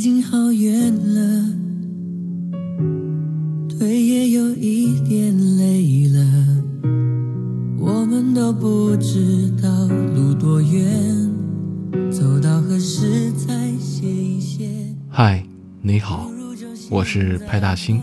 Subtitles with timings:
[0.00, 1.44] 已经好远了，
[3.68, 6.64] 腿也有一点累了，
[7.78, 9.68] 我们都不知道
[10.14, 11.30] 路多远，
[12.10, 14.70] 走到何时才歇一歇。
[15.10, 15.44] 嗨，
[15.82, 16.30] 你好，
[16.88, 18.00] 我是派大星，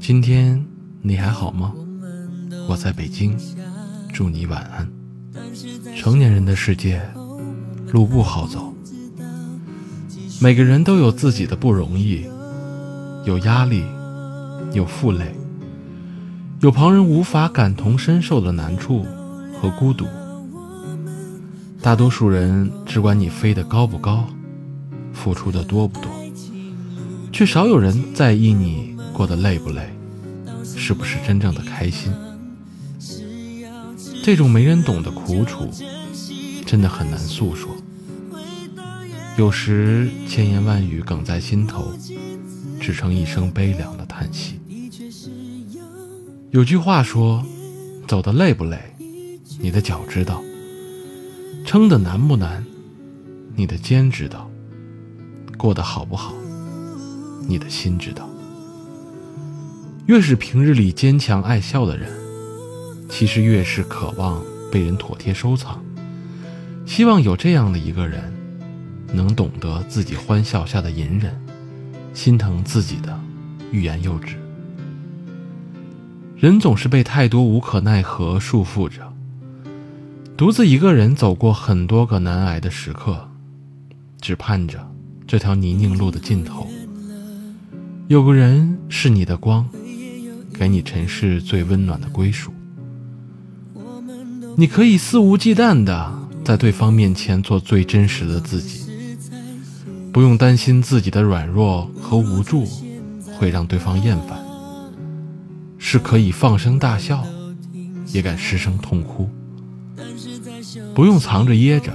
[0.00, 0.64] 今天
[1.00, 1.74] 你还好吗？
[2.68, 3.36] 我在北京，
[4.12, 4.88] 祝你晚安。
[5.96, 7.02] 成年人的世界，
[7.90, 8.72] 路不好走。
[10.42, 12.26] 每个人都有自己的不容易，
[13.24, 13.84] 有压力，
[14.72, 15.32] 有负累，
[16.58, 19.06] 有旁人无法感同身受的难处
[19.60, 20.04] 和孤独。
[21.80, 24.26] 大多数人只管你飞得高不高，
[25.12, 26.10] 付出的多不多，
[27.30, 29.90] 却少有人在意你过得累不累，
[30.64, 32.12] 是不是真正的开心。
[34.24, 35.70] 这种没人懂的苦楚，
[36.66, 37.70] 真的很难诉说。
[39.38, 41.90] 有时千言万语哽在心头，
[42.78, 44.60] 只成一声悲凉的叹息。
[46.50, 47.42] 有句话说
[48.06, 48.78] ：“走得累不累，
[49.58, 50.42] 你的脚知道；
[51.64, 52.62] 撑得难不难，
[53.56, 54.50] 你的肩知道；
[55.56, 56.34] 过得好不好，
[57.48, 58.28] 你的心知道。”
[60.06, 62.10] 越是平日里坚强爱笑的人，
[63.08, 65.82] 其实越是渴望被人妥帖收藏，
[66.84, 68.30] 希望有这样的一个人。
[69.12, 71.32] 能懂得自己欢笑下的隐忍，
[72.14, 73.18] 心疼自己的
[73.70, 74.36] 欲言又止。
[76.36, 79.12] 人总是被太多无可奈何束缚着，
[80.36, 83.28] 独自一个人走过很多个难挨的时刻，
[84.20, 84.84] 只盼着
[85.26, 86.66] 这条泥泞路的尽头，
[88.08, 89.68] 有个人是你的光，
[90.52, 92.50] 给你尘世最温暖的归属。
[94.56, 96.12] 你可以肆无忌惮的
[96.44, 98.81] 在对方面前做最真实的自己。
[100.12, 102.66] 不用担心自己的软弱和无助
[103.38, 104.38] 会让对方厌烦，
[105.78, 107.24] 是可以放声大笑，
[108.08, 109.30] 也敢失声痛哭。
[110.94, 111.92] 不用藏着掖着，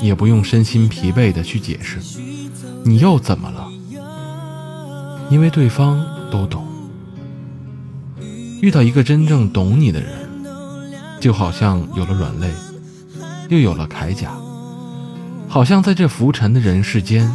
[0.00, 1.98] 也不用身心疲惫的去解释，
[2.84, 3.68] 你又怎么了？
[5.28, 6.64] 因为对方都懂。
[8.60, 10.12] 遇到一个真正懂你的人，
[11.20, 12.52] 就好像有了软肋，
[13.48, 14.30] 又有了铠甲。
[15.48, 17.32] 好像在这浮沉的人世间，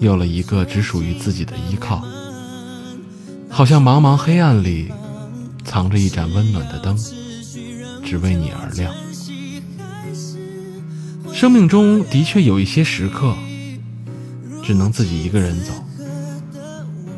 [0.00, 2.02] 有了一个只属于自己的依靠。
[3.50, 4.90] 好像茫茫黑暗里，
[5.64, 6.96] 藏着一盏温暖的灯，
[8.04, 8.94] 只为你而亮。
[11.32, 13.34] 生命中的确有一些时刻，
[14.62, 15.72] 只能自己一个人走。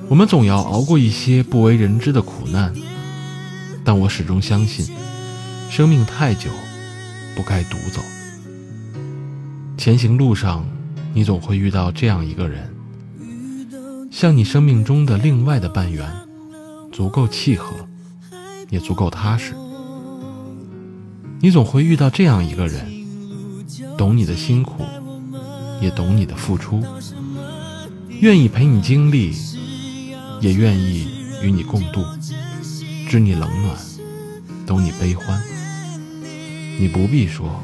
[0.08, 2.74] 我们总要熬过一些不为人知的苦难，
[3.84, 4.88] 但我始终相信，
[5.70, 6.50] 生命太久，
[7.36, 8.00] 不该独走。
[9.78, 10.66] 前行路上，
[11.14, 12.68] 你总会遇到这样一个人，
[14.10, 16.04] 像你生命中的另外的半圆，
[16.90, 17.76] 足够契合，
[18.70, 19.54] 也足够踏实。
[21.40, 22.84] 你总会遇到这样一个人，
[23.96, 24.82] 懂你的辛苦，
[25.80, 26.82] 也懂你的付出，
[28.18, 29.32] 愿意陪你经历，
[30.40, 31.06] 也愿意
[31.40, 32.04] 与你共度，
[33.08, 33.76] 知你冷暖，
[34.66, 35.40] 懂你悲欢。
[36.80, 37.62] 你不必说，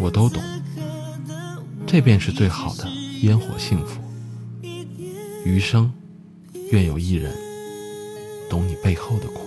[0.00, 0.42] 我都懂。
[1.86, 2.88] 这便是最好的
[3.20, 4.00] 烟火幸福。
[5.44, 5.92] 余生，
[6.70, 7.30] 愿有一人
[8.48, 9.42] 懂你背后的苦。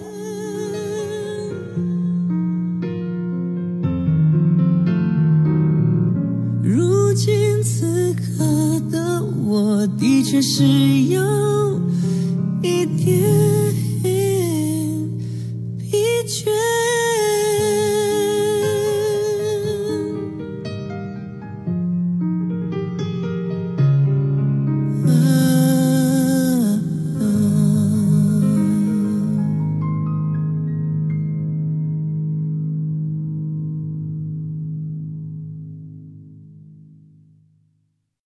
[6.62, 11.82] 如今此刻的我，的确是有
[12.62, 13.55] 一点。